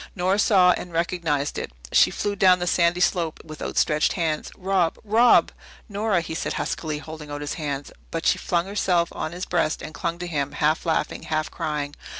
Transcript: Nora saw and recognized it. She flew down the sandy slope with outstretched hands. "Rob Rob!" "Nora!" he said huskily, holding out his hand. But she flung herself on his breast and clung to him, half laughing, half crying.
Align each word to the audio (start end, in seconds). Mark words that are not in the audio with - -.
Nora 0.15 0.39
saw 0.39 0.71
and 0.71 0.91
recognized 0.91 1.59
it. 1.59 1.69
She 1.91 2.09
flew 2.09 2.35
down 2.35 2.57
the 2.57 2.65
sandy 2.65 3.01
slope 3.01 3.39
with 3.45 3.61
outstretched 3.61 4.13
hands. 4.13 4.49
"Rob 4.57 4.97
Rob!" 5.03 5.51
"Nora!" 5.87 6.21
he 6.21 6.33
said 6.33 6.53
huskily, 6.53 6.97
holding 6.97 7.29
out 7.29 7.41
his 7.41 7.53
hand. 7.53 7.91
But 8.09 8.25
she 8.25 8.39
flung 8.39 8.65
herself 8.65 9.09
on 9.11 9.31
his 9.31 9.45
breast 9.45 9.79
and 9.83 9.93
clung 9.93 10.17
to 10.17 10.25
him, 10.25 10.53
half 10.53 10.87
laughing, 10.87 11.21
half 11.21 11.51
crying. 11.51 11.95